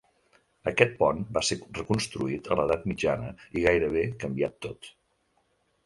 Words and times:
Aquest 0.71 0.95
pont 1.01 1.19
va 1.35 1.43
ser 1.51 1.57
reconstruït 1.59 2.51
en 2.55 2.61
l'edat 2.63 2.89
mitjana, 2.93 3.31
i 3.61 3.67
gairebé 3.71 4.07
canviat 4.25 4.61
tot. 4.69 4.95